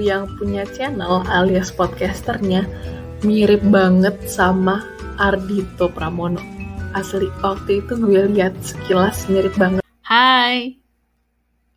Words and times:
yang 0.00 0.30
punya 0.38 0.64
channel 0.74 1.22
alias 1.26 1.70
podcasternya 1.74 2.64
mirip 3.26 3.62
banget 3.66 4.14
sama 4.30 4.86
Ardito 5.18 5.90
Pramono. 5.90 6.38
Asli, 6.94 7.26
waktu 7.42 7.82
itu 7.82 7.98
gue 7.98 8.30
lihat 8.32 8.54
sekilas 8.62 9.26
mirip 9.26 9.54
banget. 9.58 9.82
Hi. 10.06 10.78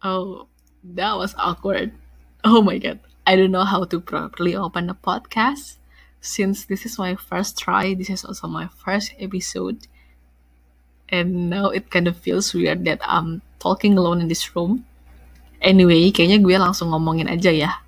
Oh, 0.06 0.48
that 0.82 1.18
was 1.18 1.34
awkward. 1.38 1.92
Oh 2.46 2.62
my 2.62 2.78
god. 2.78 3.02
I 3.26 3.38
don't 3.38 3.54
know 3.54 3.66
how 3.66 3.86
to 3.86 3.98
properly 4.02 4.54
open 4.58 4.90
a 4.90 4.98
podcast. 4.98 5.78
Since 6.22 6.70
this 6.70 6.86
is 6.86 7.02
my 7.02 7.18
first 7.18 7.58
try, 7.58 7.98
this 7.98 8.10
is 8.10 8.26
also 8.26 8.46
my 8.46 8.70
first 8.82 9.14
episode. 9.18 9.90
And 11.10 11.50
now 11.50 11.74
it 11.74 11.90
kind 11.90 12.08
of 12.08 12.18
feels 12.18 12.54
weird 12.54 12.86
that 12.86 13.02
I'm 13.04 13.42
talking 13.58 13.98
alone 13.98 14.22
in 14.22 14.30
this 14.30 14.56
room. 14.56 14.86
Anyway, 15.62 16.10
kayaknya 16.14 16.42
gue 16.42 16.56
langsung 16.58 16.94
ngomongin 16.94 17.30
aja 17.30 17.54
ya 17.54 17.82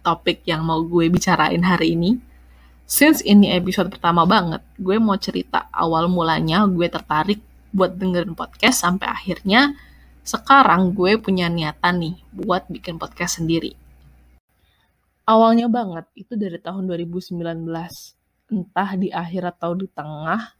topik 0.00 0.44
yang 0.48 0.64
mau 0.66 0.82
gue 0.82 1.06
bicarain 1.12 1.62
hari 1.62 1.94
ini. 1.94 2.20
Since 2.90 3.22
ini 3.22 3.54
episode 3.54 3.92
pertama 3.92 4.26
banget, 4.26 4.66
gue 4.74 4.98
mau 4.98 5.14
cerita 5.14 5.70
awal 5.70 6.10
mulanya 6.10 6.66
gue 6.66 6.90
tertarik 6.90 7.38
buat 7.70 7.94
dengerin 7.94 8.34
podcast 8.34 8.82
sampai 8.82 9.06
akhirnya 9.06 9.78
sekarang 10.26 10.92
gue 10.92 11.16
punya 11.22 11.46
niatan 11.46 12.02
nih 12.02 12.16
buat 12.34 12.66
bikin 12.66 12.98
podcast 12.98 13.38
sendiri. 13.38 13.78
Awalnya 15.24 15.70
banget 15.70 16.10
itu 16.18 16.34
dari 16.34 16.58
tahun 16.58 16.90
2019. 16.90 17.38
Entah 18.50 18.90
di 18.98 19.14
akhir 19.14 19.54
atau 19.54 19.78
di 19.78 19.86
tengah, 19.86 20.58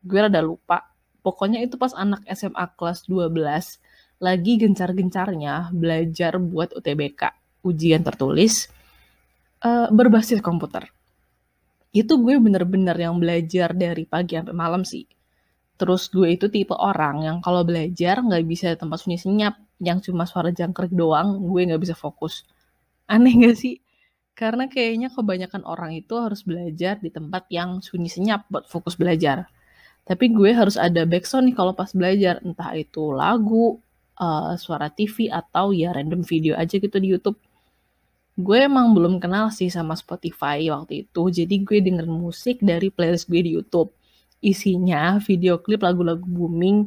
gue 0.00 0.18
rada 0.18 0.40
lupa. 0.40 0.88
Pokoknya 1.20 1.60
itu 1.60 1.76
pas 1.76 1.92
anak 1.92 2.24
SMA 2.32 2.64
kelas 2.72 3.04
12 3.04 3.28
lagi 4.18 4.58
gencar-gencarnya 4.58 5.70
belajar 5.70 6.42
buat 6.42 6.74
UTBK, 6.74 7.22
ujian 7.64 8.02
tertulis, 8.04 8.70
uh, 9.64 9.90
berbasis 9.90 10.38
komputer. 10.42 10.90
Itu 11.90 12.20
gue 12.20 12.36
bener-bener 12.36 12.94
yang 12.94 13.16
belajar 13.16 13.72
dari 13.72 14.04
pagi 14.04 14.36
sampai 14.36 14.54
malam 14.54 14.84
sih. 14.84 15.08
Terus 15.78 16.10
gue 16.10 16.34
itu 16.34 16.50
tipe 16.50 16.74
orang 16.74 17.22
yang 17.22 17.36
kalau 17.38 17.62
belajar 17.62 18.18
nggak 18.18 18.44
bisa 18.44 18.74
tempat 18.74 18.98
sunyi 18.98 19.18
senyap, 19.18 19.54
yang 19.78 20.02
cuma 20.02 20.26
suara 20.26 20.50
jangkrik 20.50 20.90
doang, 20.90 21.38
gue 21.38 21.60
nggak 21.70 21.82
bisa 21.82 21.94
fokus. 21.94 22.42
Aneh 23.06 23.32
gak 23.38 23.56
sih? 23.56 23.80
Karena 24.36 24.70
kayaknya 24.70 25.10
kebanyakan 25.10 25.66
orang 25.66 25.96
itu 25.96 26.14
harus 26.18 26.46
belajar 26.46 27.00
di 27.02 27.10
tempat 27.10 27.50
yang 27.50 27.82
sunyi 27.82 28.10
senyap 28.10 28.46
buat 28.52 28.70
fokus 28.70 28.94
belajar. 28.94 29.50
Tapi 30.06 30.30
gue 30.30 30.50
harus 30.54 30.78
ada 30.78 31.02
backsound 31.08 31.50
nih 31.50 31.56
kalau 31.58 31.72
pas 31.74 31.90
belajar, 31.90 32.38
entah 32.44 32.70
itu 32.76 33.10
lagu, 33.10 33.82
uh, 34.18 34.54
suara 34.58 34.90
TV 34.90 35.30
atau 35.30 35.74
ya 35.74 35.94
random 35.94 36.22
video 36.22 36.54
aja 36.54 36.78
gitu 36.78 36.96
di 36.98 37.10
YouTube. 37.14 37.38
Gue 38.38 38.70
emang 38.70 38.94
belum 38.94 39.18
kenal 39.18 39.50
sih 39.50 39.66
sama 39.66 39.98
Spotify 39.98 40.62
waktu 40.70 41.02
itu, 41.10 41.22
jadi 41.26 41.54
gue 41.58 41.78
denger 41.82 42.06
musik 42.06 42.62
dari 42.62 42.86
playlist 42.86 43.26
gue 43.26 43.42
di 43.42 43.50
YouTube. 43.58 43.90
Isinya 44.38 45.18
video 45.18 45.58
klip 45.58 45.82
lagu-lagu 45.82 46.22
booming, 46.22 46.86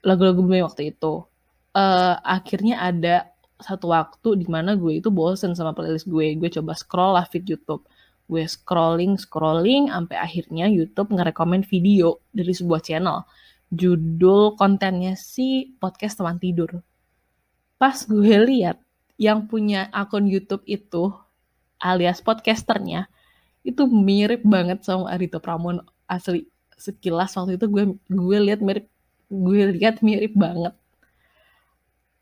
lagu-lagu 0.00 0.40
booming 0.40 0.64
waktu 0.64 0.96
itu. 0.96 1.28
Uh, 1.76 2.16
akhirnya 2.24 2.80
ada 2.80 3.28
satu 3.60 3.92
waktu 3.92 4.40
di 4.40 4.48
mana 4.48 4.80
gue 4.80 4.96
itu 4.96 5.12
bosen 5.12 5.52
sama 5.52 5.76
playlist 5.76 6.08
gue. 6.08 6.32
Gue 6.40 6.48
coba 6.48 6.72
scroll 6.72 7.20
lah 7.20 7.28
feed 7.28 7.44
YouTube. 7.44 7.84
Gue 8.24 8.48
scrolling, 8.48 9.20
scrolling, 9.20 9.92
sampai 9.92 10.16
akhirnya 10.16 10.72
YouTube 10.72 11.12
ngerekomen 11.12 11.68
video 11.68 12.24
dari 12.32 12.56
sebuah 12.56 12.80
channel 12.80 13.28
judul 13.70 14.54
kontennya 14.54 15.18
si 15.18 15.74
podcast 15.76 16.22
teman 16.22 16.38
tidur. 16.38 16.80
Pas 17.76 17.98
gue 18.06 18.36
lihat 18.46 18.80
yang 19.16 19.48
punya 19.48 19.88
akun 19.92 20.28
YouTube 20.28 20.62
itu 20.68 21.12
alias 21.80 22.20
podcasternya 22.24 23.08
itu 23.66 23.82
mirip 23.90 24.46
banget 24.46 24.86
sama 24.86 25.10
Arito 25.10 25.42
Pramono 25.42 25.82
asli 26.06 26.46
sekilas 26.76 27.34
waktu 27.34 27.58
itu 27.58 27.66
gue 27.66 27.84
gue 28.06 28.38
lihat 28.38 28.60
mirip 28.62 28.86
gue 29.26 29.74
lihat 29.74 30.04
mirip 30.06 30.32
banget. 30.38 30.74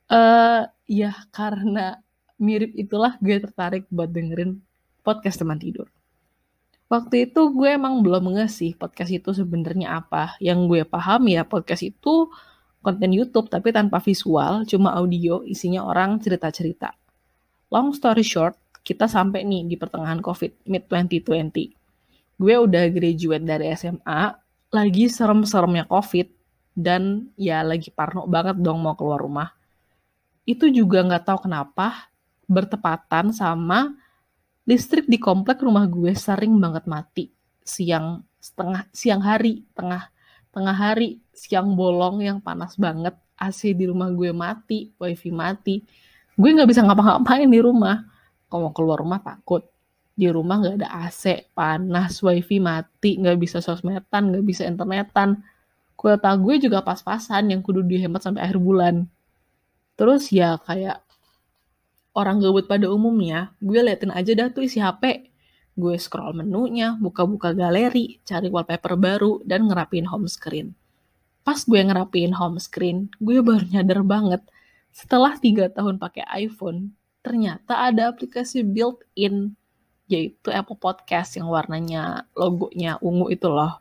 Eh 0.09 0.17
uh, 0.17 0.63
ya 0.89 1.13
karena 1.35 2.01
mirip 2.41 2.73
itulah 2.73 3.21
gue 3.21 3.37
tertarik 3.45 3.85
buat 3.93 4.09
dengerin 4.09 4.63
podcast 5.05 5.43
teman 5.43 5.61
tidur. 5.61 5.93
Waktu 6.89 7.29
itu 7.29 7.41
gue 7.53 7.69
emang 7.77 8.01
belum 8.01 8.39
ngasih 8.39 8.77
podcast 8.81 9.13
itu 9.13 9.31
sebenarnya 9.37 10.01
apa. 10.01 10.37
Yang 10.41 10.59
gue 10.71 10.83
paham 10.89 11.29
ya 11.29 11.45
podcast 11.45 11.85
itu 11.85 12.31
konten 12.85 13.11
YouTube 13.17 13.49
tapi 13.49 13.73
tanpa 13.73 13.99
visual, 14.05 14.69
cuma 14.69 14.93
audio, 14.93 15.41
isinya 15.49 15.81
orang 15.89 16.21
cerita-cerita. 16.21 16.93
Long 17.73 17.97
story 17.97 18.21
short, 18.21 18.61
kita 18.85 19.09
sampai 19.09 19.49
nih 19.49 19.65
di 19.65 19.81
pertengahan 19.81 20.21
COVID, 20.21 20.69
mid 20.69 20.85
2020. 20.87 21.73
Gue 22.37 22.55
udah 22.61 22.85
graduate 22.93 23.45
dari 23.49 23.73
SMA, 23.73 24.37
lagi 24.69 25.05
serem-seremnya 25.09 25.89
COVID, 25.89 26.29
dan 26.77 27.33
ya 27.41 27.65
lagi 27.65 27.89
parno 27.89 28.29
banget 28.29 28.61
dong 28.61 28.85
mau 28.85 28.93
keluar 28.93 29.23
rumah. 29.25 29.49
Itu 30.45 30.69
juga 30.69 31.01
nggak 31.01 31.25
tahu 31.25 31.49
kenapa 31.49 32.13
bertepatan 32.45 33.33
sama 33.33 33.97
listrik 34.69 35.09
di 35.09 35.17
komplek 35.17 35.65
rumah 35.65 35.89
gue 35.89 36.13
sering 36.13 36.57
banget 36.61 36.85
mati 36.85 37.25
siang 37.65 38.21
setengah 38.37 38.85
siang 38.93 39.25
hari 39.25 39.65
tengah 39.73 40.13
tengah 40.55 40.73
hari 40.73 41.19
siang 41.35 41.75
bolong 41.75 42.23
yang 42.23 42.39
panas 42.39 42.79
banget 42.79 43.19
AC 43.35 43.75
di 43.75 43.91
rumah 43.91 44.09
gue 44.15 44.31
mati 44.31 44.95
wifi 44.97 45.35
mati. 45.35 45.83
Gue 46.39 46.55
nggak 46.55 46.71
bisa 46.71 46.87
ngapa-ngapain 46.87 47.51
di 47.51 47.59
rumah. 47.59 48.07
Kalau 48.47 48.71
mau 48.71 48.75
keluar 48.75 49.03
rumah 49.03 49.19
takut. 49.19 49.67
Di 50.15 50.31
rumah 50.31 50.63
nggak 50.63 50.77
ada 50.79 50.89
AC 51.11 51.51
panas 51.59 52.23
wifi 52.23 52.63
mati 52.63 53.19
nggak 53.19 53.37
bisa 53.43 53.59
sosmedan 53.59 54.31
nggak 54.31 54.45
bisa 54.47 54.63
internetan. 54.63 55.43
Kuota 55.99 56.31
gue 56.39 56.63
juga 56.63 56.87
pas-pasan 56.87 57.51
yang 57.51 57.59
kudu 57.59 57.83
dihemat 57.83 58.23
sampai 58.23 58.47
akhir 58.47 58.63
bulan. 58.63 59.11
Terus 59.99 60.31
ya 60.31 60.59
kayak 60.63 61.03
orang 62.15 62.39
gabut 62.39 62.71
pada 62.71 62.87
umumnya, 62.87 63.51
gue 63.59 63.79
liatin 63.83 64.15
aja 64.15 64.33
dah 64.39 64.49
tuh 64.55 64.67
isi 64.67 64.79
HP. 64.79 65.34
Gue 65.75 65.99
scroll 65.99 66.39
menunya, 66.39 66.95
buka-buka 66.99 67.55
galeri, 67.55 68.19
cari 68.23 68.51
wallpaper 68.51 68.95
baru, 68.95 69.43
dan 69.43 69.67
ngerapin 69.67 70.07
home 70.07 70.31
screen. 70.31 70.75
Pas 71.43 71.59
gue 71.63 71.79
ngerapin 71.79 72.35
home 72.35 72.59
screen, 72.63 73.11
gue 73.19 73.39
baru 73.43 73.63
nyadar 73.71 74.01
banget. 74.03 74.43
Setelah 74.95 75.39
tiga 75.39 75.71
tahun 75.71 75.99
pakai 75.99 76.27
iPhone, 76.47 76.95
ternyata 77.23 77.79
ada 77.79 78.11
aplikasi 78.11 78.63
built-in, 78.63 79.55
yaitu 80.07 80.49
Apple 80.51 80.79
Podcast 80.79 81.39
yang 81.39 81.51
warnanya, 81.51 82.27
logonya 82.35 82.99
ungu 83.03 83.31
itu 83.31 83.47
loh. 83.51 83.79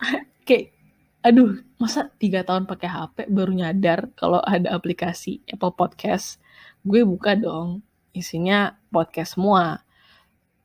Kayak, 0.48 0.76
aduh, 1.24 1.64
masa 1.84 2.08
tiga 2.16 2.40
tahun 2.40 2.64
pakai 2.64 2.88
HP 2.88 3.16
baru 3.28 3.52
nyadar 3.52 4.08
kalau 4.16 4.40
ada 4.40 4.72
aplikasi 4.72 5.44
Apple 5.52 5.76
Podcast 5.76 6.40
gue 6.80 7.04
buka 7.04 7.36
dong 7.36 7.84
isinya 8.16 8.72
podcast 8.88 9.36
semua 9.36 9.83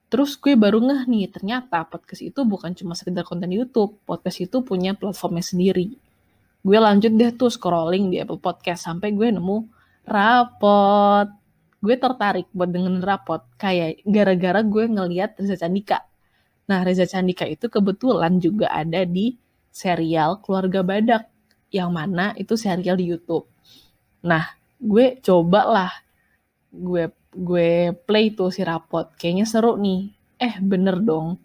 terus 0.10 0.36
gue 0.42 0.58
baru 0.58 0.82
ngeh 0.82 1.06
nih 1.06 1.30
ternyata 1.30 1.86
podcast 1.86 2.26
itu 2.26 2.42
bukan 2.42 2.74
cuma 2.74 2.98
sekedar 2.98 3.22
konten 3.22 3.54
YouTube 3.54 4.02
podcast 4.10 4.42
itu 4.42 4.66
punya 4.66 4.98
platformnya 4.98 5.46
sendiri. 5.46 5.94
Gue 6.60 6.76
lanjut 6.76 7.14
deh 7.16 7.32
tuh 7.38 7.48
scrolling 7.48 8.12
di 8.12 8.20
Apple 8.20 8.42
Podcast 8.42 8.84
sampai 8.84 9.16
gue 9.16 9.32
nemu 9.32 9.58
rapot. 10.04 11.28
Gue 11.80 11.96
tertarik 11.96 12.52
buat 12.52 12.68
dengerin 12.68 13.00
rapot 13.00 13.40
kayak 13.56 14.04
gara-gara 14.04 14.60
gue 14.60 14.84
ngeliat 14.92 15.40
Reza 15.40 15.56
Candika. 15.56 16.04
Nah 16.68 16.84
Reza 16.84 17.08
Candika 17.08 17.48
itu 17.48 17.72
kebetulan 17.72 18.44
juga 18.44 18.68
ada 18.76 19.08
di 19.08 19.40
serial 19.72 20.44
Keluarga 20.44 20.84
Badak 20.84 21.24
yang 21.72 21.96
mana 21.96 22.36
itu 22.36 22.60
serial 22.60 23.00
di 23.00 23.08
YouTube. 23.08 23.48
Nah 24.28 24.52
gue 24.84 25.16
coba 25.24 25.62
lah 25.64 25.92
gue 26.76 27.08
gue 27.34 27.94
play 28.06 28.34
tuh 28.34 28.50
si 28.50 28.66
rapot. 28.66 29.10
Kayaknya 29.16 29.46
seru 29.46 29.78
nih. 29.78 30.10
Eh 30.42 30.56
bener 30.62 31.02
dong. 31.02 31.38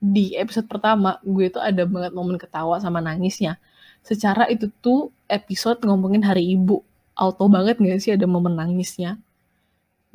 Di 0.00 0.34
episode 0.36 0.66
pertama 0.66 1.20
gue 1.22 1.52
tuh 1.52 1.62
ada 1.62 1.84
banget 1.84 2.12
momen 2.16 2.40
ketawa 2.40 2.80
sama 2.80 2.98
nangisnya. 3.04 3.60
Secara 4.00 4.48
itu 4.48 4.72
tuh 4.80 5.12
episode 5.28 5.84
ngomongin 5.84 6.24
hari 6.24 6.56
ibu. 6.56 6.80
Auto 7.14 7.52
banget 7.52 7.76
gak 7.76 8.00
sih 8.00 8.16
ada 8.16 8.24
momen 8.24 8.56
nangisnya? 8.56 9.20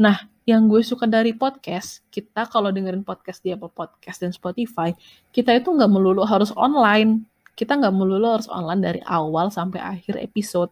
Nah 0.01 0.25
yang 0.45 0.69
gue 0.69 0.81
suka 0.85 1.09
dari 1.09 1.33
podcast 1.33 2.05
kita 2.13 2.45
kalau 2.45 2.69
dengerin 2.69 3.01
podcast 3.01 3.41
di 3.41 3.49
Apple 3.49 3.73
Podcast 3.73 4.21
dan 4.21 4.29
Spotify 4.29 4.93
kita 5.33 5.49
itu 5.57 5.73
nggak 5.73 5.89
melulu 5.89 6.21
harus 6.21 6.53
online. 6.53 7.25
Kita 7.57 7.79
nggak 7.79 7.93
melulu 7.95 8.35
harus 8.35 8.49
online 8.51 8.81
dari 8.83 9.01
awal 9.05 9.49
sampai 9.49 9.79
akhir 9.81 10.19
episode 10.21 10.69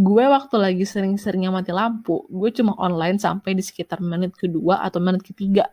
gue 0.00 0.24
waktu 0.24 0.56
lagi 0.56 0.84
sering-seringnya 0.88 1.52
mati 1.52 1.76
lampu, 1.76 2.24
gue 2.32 2.50
cuma 2.56 2.72
online 2.80 3.20
sampai 3.20 3.52
di 3.52 3.60
sekitar 3.60 4.00
menit 4.00 4.32
kedua 4.32 4.80
atau 4.80 4.96
menit 4.96 5.20
ketiga. 5.20 5.68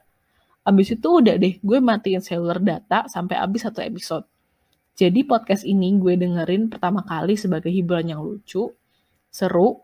Abis 0.67 0.99
itu 0.99 1.07
udah 1.23 1.39
deh, 1.39 1.55
gue 1.63 1.77
matiin 1.79 2.19
seluler 2.19 2.59
data 2.59 3.07
sampai 3.07 3.39
abis 3.39 3.63
satu 3.63 3.79
episode. 3.79 4.27
Jadi 4.99 5.23
podcast 5.23 5.63
ini 5.63 5.95
gue 5.95 6.19
dengerin 6.19 6.67
pertama 6.67 7.07
kali 7.07 7.39
sebagai 7.39 7.71
hiburan 7.71 8.11
yang 8.11 8.19
lucu, 8.19 8.67
seru, 9.31 9.79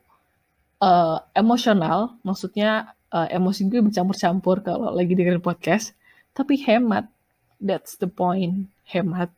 uh, 0.83 1.17
emosional, 1.31 2.19
maksudnya 2.27 2.99
uh, 3.13 3.29
emosi 3.29 3.69
gue 3.69 3.79
bercampur-campur 3.79 4.65
kalau 4.65 4.89
lagi 4.91 5.13
dengerin 5.13 5.39
podcast 5.39 5.93
tapi 6.33 6.57
hemat 6.65 7.05
that's 7.61 7.95
the 8.01 8.09
point 8.09 8.67
hemat 8.89 9.29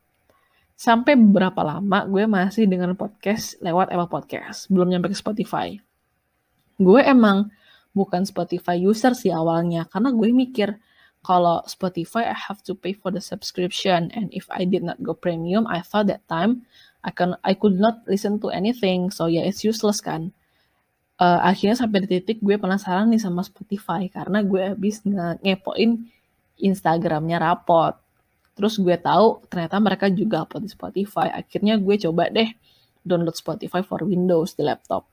sampai 0.75 1.16
beberapa 1.16 1.63
lama 1.63 2.04
gue 2.04 2.27
masih 2.27 2.68
dengan 2.68 2.92
podcast 3.00 3.56
lewat 3.63 3.95
Apple 3.95 4.12
Podcast? 4.12 4.68
Belum 4.68 4.92
nyampe 4.92 5.07
ke 5.07 5.18
Spotify. 5.18 5.80
Gue 6.75 7.00
emang 7.01 7.48
bukan 7.95 8.27
Spotify 8.27 8.75
user 8.75 9.16
sih 9.16 9.31
awalnya 9.31 9.88
karena 9.88 10.12
gue 10.12 10.30
mikir 10.36 10.75
kalau 11.24 11.63
Spotify 11.66 12.27
I 12.27 12.36
have 12.36 12.60
to 12.68 12.75
pay 12.75 12.92
for 12.92 13.10
the 13.10 13.24
subscription 13.24 14.12
and 14.12 14.30
if 14.36 14.45
I 14.51 14.68
did 14.68 14.83
not 14.83 15.00
go 15.00 15.16
premium 15.16 15.63
I 15.66 15.80
thought 15.80 16.12
that 16.12 16.27
time 16.27 16.68
I 17.01 17.16
can 17.16 17.39
I 17.42 17.56
could 17.56 17.80
not 17.80 18.04
listen 18.06 18.44
to 18.44 18.51
anything. 18.51 19.10
So 19.16 19.31
yeah 19.31 19.48
it's 19.48 19.63
useless 19.63 20.04
kan? 20.04 20.36
Uh, 21.16 21.39
akhirnya 21.39 21.80
sampai 21.80 22.04
di 22.04 22.19
titik 22.19 22.44
gue 22.44 22.60
penasaran 22.60 23.07
nih 23.07 23.24
sama 23.24 23.48
Spotify 23.48 24.12
karena 24.12 24.44
gue 24.44 24.75
habis 24.75 25.00
nge 25.07 25.39
ngepoin 25.39 26.12
Instagramnya 26.60 27.39
rapot 27.39 27.95
terus 28.56 28.80
gue 28.80 28.96
tahu 28.96 29.44
ternyata 29.52 29.78
mereka 29.84 30.07
juga 30.07 30.48
upload 30.48 30.63
di 30.66 30.72
Spotify. 30.72 31.28
Akhirnya 31.30 31.75
gue 31.75 31.96
coba 32.00 32.31
deh 32.31 32.48
download 33.06 33.36
Spotify 33.38 33.84
for 33.84 34.02
Windows 34.07 34.56
di 34.56 34.63
laptop. 34.63 35.06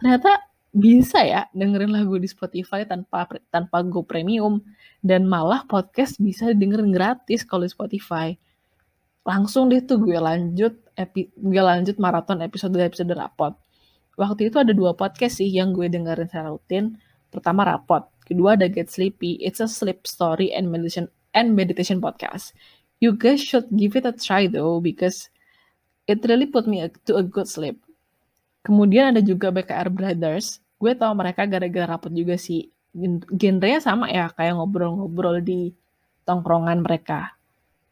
Ternyata 0.00 0.48
bisa 0.76 1.24
ya 1.24 1.48
dengerin 1.56 1.88
lagu 1.92 2.16
di 2.20 2.28
Spotify 2.28 2.88
tanpa 2.88 3.28
tanpa 3.52 3.84
go 3.84 4.02
premium. 4.02 4.64
Dan 5.04 5.28
malah 5.28 5.62
podcast 5.68 6.18
bisa 6.18 6.50
dengerin 6.50 6.90
gratis 6.90 7.46
kalau 7.46 7.68
di 7.68 7.70
Spotify. 7.70 8.34
Langsung 9.22 9.70
deh 9.70 9.84
tuh 9.84 10.02
gue 10.02 10.18
lanjut 10.18 10.74
epi, 10.98 11.30
gue 11.36 11.62
lanjut 11.62 12.00
maraton 12.02 12.42
episode 12.42 12.74
episode 12.80 13.12
rapot. 13.14 13.54
Waktu 14.16 14.48
itu 14.48 14.56
ada 14.56 14.72
dua 14.72 14.96
podcast 14.96 15.38
sih 15.38 15.52
yang 15.52 15.76
gue 15.76 15.86
dengerin 15.86 16.26
secara 16.26 16.48
rutin. 16.50 16.96
Pertama 17.30 17.68
rapot 17.68 18.08
kedua 18.26 18.58
ada 18.58 18.66
Get 18.66 18.90
Sleepy. 18.90 19.38
It's 19.38 19.62
a 19.62 19.68
sleep 19.70 20.08
story 20.08 20.50
and 20.50 20.72
meditation 20.72 21.12
and 21.36 21.52
meditation 21.52 22.00
podcast 22.00 22.56
you 23.00 23.12
guys 23.16 23.42
should 23.42 23.68
give 23.72 23.96
it 23.96 24.08
a 24.08 24.14
try 24.14 24.48
though 24.48 24.80
because 24.80 25.28
it 26.08 26.22
really 26.24 26.48
put 26.48 26.64
me 26.64 26.86
to 27.04 27.18
a 27.18 27.24
good 27.24 27.50
sleep. 27.50 27.76
Kemudian 28.64 29.14
ada 29.14 29.22
juga 29.22 29.52
BKR 29.54 29.92
Brothers. 29.92 30.58
Gue 30.76 30.92
tau 30.98 31.14
mereka 31.14 31.46
gara-gara 31.46 31.86
rapet 31.96 32.12
juga 32.14 32.34
sih. 32.34 32.66
Genrenya 33.36 33.78
sama 33.78 34.08
ya 34.08 34.32
kayak 34.32 34.56
ngobrol-ngobrol 34.56 35.44
di 35.44 35.70
tongkrongan 36.24 36.82
mereka. 36.82 37.36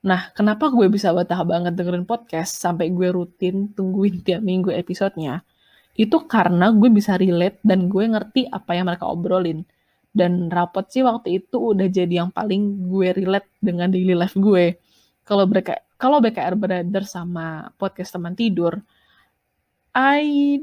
Nah 0.04 0.32
kenapa 0.32 0.68
gue 0.72 0.88
bisa 0.90 1.12
betah 1.12 1.44
banget 1.44 1.76
dengerin 1.76 2.04
podcast 2.08 2.56
sampai 2.58 2.92
gue 2.92 3.08
rutin 3.12 3.70
tungguin 3.72 4.24
tiap 4.24 4.40
minggu 4.42 4.72
episodenya? 4.72 5.44
Itu 5.94 6.26
karena 6.26 6.74
gue 6.74 6.90
bisa 6.90 7.14
relate 7.14 7.62
dan 7.62 7.86
gue 7.86 8.04
ngerti 8.10 8.50
apa 8.50 8.74
yang 8.74 8.90
mereka 8.90 9.06
obrolin. 9.06 9.62
Dan 10.14 10.50
rapot 10.50 10.86
sih 10.90 11.02
waktu 11.02 11.42
itu 11.42 11.74
udah 11.74 11.86
jadi 11.90 12.26
yang 12.26 12.30
paling 12.30 12.86
gue 12.90 13.08
relate 13.14 13.50
dengan 13.58 13.90
daily 13.90 14.14
life 14.14 14.34
gue 14.38 14.78
kalau 15.24 15.44
mereka 15.48 15.80
kalau 15.96 16.20
BKR 16.20 16.54
Brother 16.56 17.04
sama 17.08 17.72
podcast 17.80 18.12
teman 18.12 18.36
tidur 18.36 18.78
I 19.94 20.58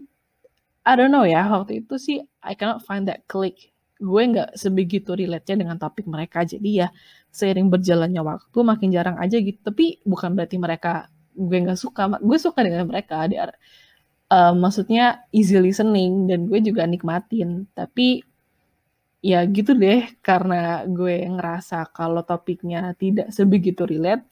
I 0.82 0.94
don't 0.98 1.14
know 1.14 1.24
ya, 1.24 1.46
waktu 1.48 1.86
itu 1.86 1.96
sih 2.02 2.18
I 2.42 2.54
cannot 2.58 2.84
find 2.84 3.06
that 3.08 3.24
click. 3.30 3.72
Gue 4.02 4.22
nggak 4.34 4.58
sebegitu 4.58 5.14
relate-nya 5.14 5.62
dengan 5.62 5.78
topik 5.78 6.10
mereka. 6.10 6.42
Jadi 6.42 6.84
ya 6.84 6.90
seiring 7.32 7.70
berjalannya 7.70 8.22
waktu 8.26 8.60
makin 8.66 8.90
jarang 8.90 9.18
aja 9.22 9.38
gitu. 9.38 9.62
Tapi 9.62 10.02
bukan 10.04 10.34
berarti 10.34 10.58
mereka 10.58 11.08
gue 11.38 11.58
nggak 11.64 11.80
suka. 11.80 12.18
Gue 12.20 12.38
suka 12.42 12.66
dengan 12.66 12.90
mereka. 12.90 13.30
Dia, 13.30 13.54
uh, 14.34 14.54
maksudnya 14.58 15.24
easy 15.30 15.56
listening 15.62 16.26
dan 16.26 16.50
gue 16.50 16.60
juga 16.66 16.84
nikmatin. 16.90 17.70
Tapi 17.78 18.26
ya 19.22 19.46
gitu 19.46 19.78
deh 19.78 20.10
karena 20.26 20.82
gue 20.90 21.30
ngerasa 21.30 21.94
kalau 21.94 22.26
topiknya 22.26 22.98
tidak 22.98 23.30
sebegitu 23.30 23.86
relate, 23.86 24.26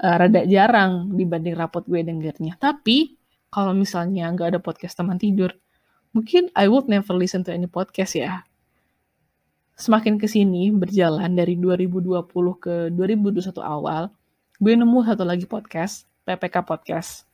uh, 0.00 0.16
rada 0.18 0.42
jarang 0.48 1.14
dibanding 1.14 1.54
rapot 1.54 1.84
gue 1.86 2.02
dengernya. 2.02 2.58
Tapi 2.58 3.14
kalau 3.54 3.70
misalnya 3.70 4.26
nggak 4.34 4.56
ada 4.56 4.60
podcast 4.62 4.98
teman 4.98 5.20
tidur, 5.20 5.54
mungkin 6.10 6.50
I 6.58 6.66
would 6.66 6.90
never 6.90 7.14
listen 7.14 7.46
to 7.46 7.54
any 7.54 7.70
podcast 7.70 8.18
ya. 8.18 8.42
Semakin 9.74 10.18
ke 10.18 10.30
sini 10.30 10.70
berjalan 10.70 11.34
dari 11.34 11.58
2020 11.58 12.22
ke 12.62 12.74
2021 12.94 13.58
awal, 13.58 14.10
gue 14.62 14.72
nemu 14.74 14.98
satu 15.02 15.26
lagi 15.26 15.50
podcast, 15.50 16.06
PPK 16.22 16.62
Podcast. 16.62 17.26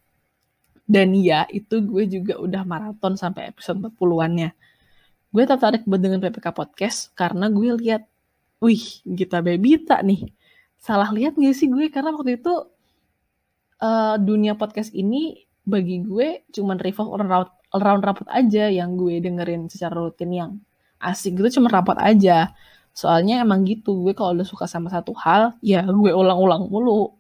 Dan 0.91 1.15
ya, 1.15 1.45
itu 1.53 1.85
gue 1.85 2.09
juga 2.09 2.41
udah 2.41 2.65
maraton 2.65 3.15
sampai 3.15 3.53
episode 3.53 3.79
40-annya. 3.79 4.57
Gue 5.31 5.45
tertarik 5.47 5.87
buat 5.87 6.03
dengan 6.03 6.19
PPK 6.19 6.51
Podcast 6.51 7.13
karena 7.15 7.47
gue 7.53 7.77
lihat, 7.77 8.09
wih, 8.59 9.05
Gita 9.07 9.39
Bebita 9.45 10.01
nih. 10.03 10.33
Salah 10.81 11.13
lihat 11.13 11.37
gak 11.37 11.53
sih 11.53 11.69
gue? 11.69 11.93
Karena 11.93 12.17
waktu 12.17 12.41
itu 12.41 12.55
uh, 13.85 14.17
dunia 14.17 14.57
podcast 14.57 14.91
ini 14.97 15.45
bagi 15.69 16.01
gue 16.01 16.49
cuman 16.57 16.81
revolve 16.81 17.21
around 17.21 17.53
round 17.77 18.03
rapot 18.03 18.27
aja 18.33 18.67
yang 18.73 18.97
gue 18.97 19.21
dengerin 19.21 19.69
secara 19.69 19.95
rutin 20.01 20.33
yang 20.33 20.51
asik 20.99 21.37
gitu 21.37 21.61
cuma 21.61 21.69
rapot 21.69 22.01
aja. 22.01 22.57
Soalnya 22.97 23.45
emang 23.45 23.69
gitu 23.69 24.01
gue 24.09 24.17
kalau 24.17 24.33
udah 24.41 24.49
suka 24.49 24.65
sama 24.65 24.89
satu 24.89 25.13
hal 25.21 25.53
ya 25.61 25.85
gue 25.85 26.13
ulang-ulang 26.17 26.67
mulu. 26.73 27.13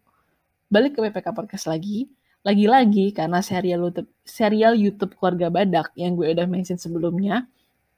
Balik 0.72 0.96
ke 0.96 1.00
PPK 1.04 1.28
podcast 1.36 1.68
lagi. 1.68 2.08
Lagi-lagi 2.40 3.12
karena 3.12 3.44
serial 3.44 3.84
YouTube 3.84 4.08
serial 4.24 4.72
YouTube 4.72 5.12
keluarga 5.20 5.52
badak 5.52 5.92
yang 6.00 6.16
gue 6.16 6.32
udah 6.32 6.48
mention 6.48 6.80
sebelumnya 6.80 7.44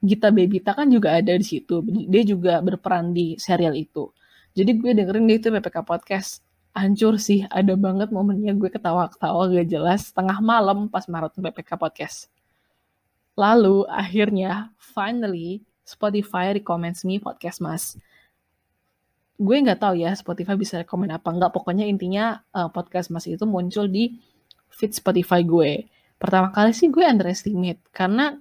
Gita 0.02 0.34
Bebita 0.34 0.74
kan 0.74 0.90
juga 0.90 1.14
ada 1.14 1.30
di 1.30 1.46
situ. 1.46 1.78
Dia 2.10 2.26
juga 2.26 2.58
berperan 2.58 3.14
di 3.14 3.38
serial 3.38 3.78
itu 3.78 4.10
jadi 4.52 4.70
gue 4.76 4.92
dengerin 4.92 5.24
dia 5.28 5.36
itu 5.40 5.48
PPK 5.48 5.76
podcast 5.84 6.40
hancur 6.72 7.20
sih 7.20 7.44
ada 7.52 7.76
banget 7.76 8.08
momennya 8.08 8.56
gue 8.56 8.70
ketawa-ketawa 8.72 9.52
gak 9.52 9.68
jelas 9.68 10.12
tengah 10.12 10.40
malam 10.40 10.88
pas 10.88 11.04
maraton 11.08 11.44
PPK 11.44 11.76
podcast 11.76 12.32
Lalu 13.32 13.88
akhirnya 13.88 14.76
finally 14.76 15.64
Spotify 15.82 16.52
recommends 16.52 17.02
me 17.08 17.16
podcast 17.16 17.64
Mas. 17.64 17.96
Gue 19.40 19.56
nggak 19.58 19.80
tahu 19.80 19.94
ya 20.04 20.12
Spotify 20.12 20.54
bisa 20.54 20.84
rekomend 20.84 21.16
apa 21.16 21.32
nggak. 21.32 21.52
Pokoknya 21.52 21.88
intinya 21.88 22.44
uh, 22.52 22.68
podcast 22.68 23.08
Mas 23.08 23.24
itu 23.24 23.48
muncul 23.48 23.88
di 23.88 24.20
feed 24.68 24.92
Spotify 24.92 25.40
gue. 25.42 25.88
Pertama 26.20 26.52
kali 26.52 26.76
sih 26.76 26.92
gue 26.92 27.02
underestimate 27.02 27.80
karena 27.90 28.36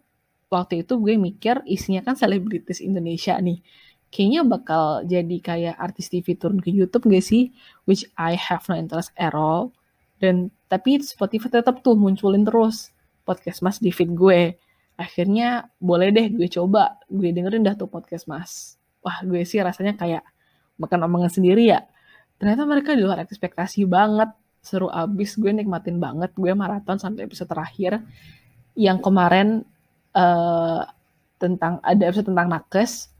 waktu 0.52 0.84
itu 0.84 1.00
gue 1.00 1.16
mikir 1.16 1.64
isinya 1.64 2.04
kan 2.04 2.20
selebritis 2.20 2.84
Indonesia 2.84 3.40
nih. 3.40 3.64
Kayaknya 4.12 4.42
bakal 4.44 4.84
jadi 5.08 5.38
kayak 5.40 5.76
artis 5.80 6.12
TV 6.12 6.36
turun 6.36 6.60
ke 6.60 6.68
YouTube 6.68 7.08
gak 7.08 7.24
sih? 7.24 7.56
Which 7.88 8.04
I 8.20 8.36
have 8.36 8.68
no 8.68 8.76
interest 8.76 9.16
at 9.16 9.32
all. 9.32 9.72
Dan 10.20 10.52
tapi 10.68 11.00
Spotify 11.00 11.64
tetap 11.64 11.80
tuh 11.80 11.96
munculin 11.96 12.44
terus 12.44 12.92
podcast 13.24 13.64
Mas 13.64 13.80
di 13.80 13.90
feed 13.90 14.12
gue. 14.12 14.60
Akhirnya 15.00 15.72
boleh 15.80 16.12
deh 16.12 16.28
gue 16.28 16.52
coba. 16.52 17.00
Gue 17.08 17.32
dengerin 17.32 17.64
dah 17.64 17.74
tuh 17.74 17.88
podcast 17.88 18.28
mas. 18.30 18.78
Wah 19.02 19.24
gue 19.26 19.42
sih 19.48 19.58
rasanya 19.58 19.98
kayak 19.98 20.22
makan 20.78 21.08
omongan 21.10 21.32
sendiri 21.32 21.72
ya. 21.72 21.82
Ternyata 22.38 22.68
mereka 22.68 22.94
di 22.94 23.02
luar 23.02 23.24
ekspektasi 23.24 23.88
banget. 23.88 24.30
Seru 24.62 24.92
abis 24.92 25.40
gue 25.40 25.50
nikmatin 25.50 25.98
banget. 25.98 26.36
Gue 26.38 26.54
maraton 26.54 27.02
sampai 27.02 27.26
episode 27.26 27.50
terakhir. 27.50 28.04
Yang 28.78 28.98
kemarin 29.02 29.48
uh, 30.14 30.86
tentang 31.42 31.82
ada 31.82 32.04
episode 32.06 32.30
tentang 32.30 32.48
nakes 32.50 33.11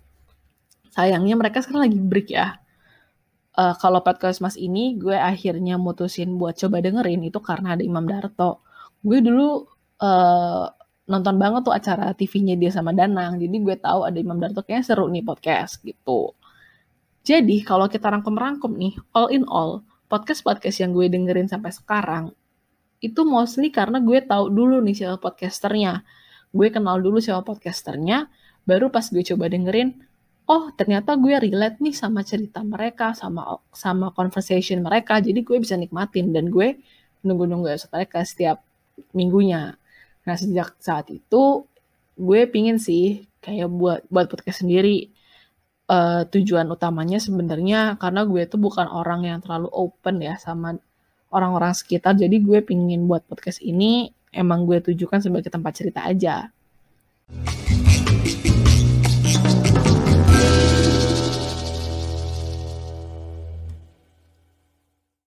sayangnya 0.92 1.40
mereka 1.40 1.64
sekarang 1.64 1.88
lagi 1.88 2.00
break 2.00 2.28
ya 2.36 2.60
uh, 3.56 3.76
kalau 3.80 4.04
podcast 4.04 4.44
mas 4.44 4.60
ini 4.60 5.00
gue 5.00 5.16
akhirnya 5.16 5.80
mutusin 5.80 6.36
buat 6.36 6.60
coba 6.60 6.84
dengerin 6.84 7.24
itu 7.26 7.40
karena 7.40 7.80
ada 7.80 7.84
Imam 7.84 8.04
Darto 8.04 8.62
gue 9.02 9.20
dulu 9.24 9.66
uh, 10.04 10.68
nonton 11.12 11.36
banget 11.36 11.68
tuh 11.68 11.76
acara 11.76 12.16
TV-nya 12.16 12.56
dia 12.56 12.72
sama 12.72 12.96
Danang. 12.96 13.36
Jadi 13.36 13.56
gue 13.60 13.76
tahu 13.76 14.08
ada 14.08 14.16
Imam 14.16 14.40
Darto 14.40 14.64
kayaknya 14.64 14.86
seru 14.88 15.12
nih 15.12 15.28
podcast 15.28 15.84
gitu. 15.84 16.32
Jadi 17.22 17.62
kalau 17.68 17.92
kita 17.92 18.10
rangkum-rangkum 18.10 18.74
nih, 18.80 18.98
all 19.14 19.30
in 19.30 19.46
all, 19.46 19.86
podcast-podcast 20.10 20.82
yang 20.82 20.96
gue 20.96 21.06
dengerin 21.06 21.46
sampai 21.46 21.70
sekarang, 21.70 22.34
itu 22.98 23.22
mostly 23.22 23.70
karena 23.70 24.02
gue 24.02 24.26
tahu 24.26 24.50
dulu 24.50 24.82
nih 24.82 25.06
siapa 25.06 25.22
podcasternya. 25.22 26.02
Gue 26.50 26.74
kenal 26.74 26.98
dulu 26.98 27.22
siapa 27.22 27.46
podcasternya, 27.46 28.26
baru 28.66 28.90
pas 28.90 29.06
gue 29.06 29.22
coba 29.22 29.54
dengerin, 29.54 30.02
oh 30.48 30.74
ternyata 30.74 31.18
gue 31.18 31.38
relate 31.38 31.78
nih 31.84 31.96
sama 31.96 32.26
cerita 32.26 32.62
mereka, 32.66 33.14
sama 33.18 33.62
sama 33.74 34.14
conversation 34.16 34.82
mereka, 34.82 35.20
jadi 35.22 35.40
gue 35.42 35.58
bisa 35.62 35.78
nikmatin 35.78 36.34
dan 36.34 36.50
gue 36.50 36.82
nunggu-nunggu 37.22 37.70
mereka 37.94 38.26
setiap 38.26 38.62
minggunya. 39.14 39.78
Nah 40.26 40.36
sejak 40.38 40.78
saat 40.82 41.10
itu 41.14 41.66
gue 42.18 42.40
pingin 42.50 42.78
sih 42.78 43.26
kayak 43.42 43.70
buat 43.70 44.02
buat 44.10 44.30
podcast 44.30 44.66
sendiri. 44.66 45.10
Uh, 45.92 46.24
tujuan 46.32 46.72
utamanya 46.72 47.20
sebenarnya 47.20 48.00
karena 48.00 48.24
gue 48.24 48.48
tuh 48.48 48.56
bukan 48.56 48.88
orang 48.88 49.28
yang 49.28 49.44
terlalu 49.44 49.68
open 49.76 50.24
ya 50.24 50.40
sama 50.40 50.80
orang-orang 51.36 51.76
sekitar. 51.76 52.16
Jadi 52.16 52.40
gue 52.40 52.64
pingin 52.64 53.12
buat 53.12 53.28
podcast 53.28 53.60
ini 53.60 54.08
emang 54.32 54.64
gue 54.64 54.80
tujukan 54.80 55.20
sebagai 55.20 55.52
tempat 55.52 55.74
cerita 55.76 56.08
aja. 56.08 56.48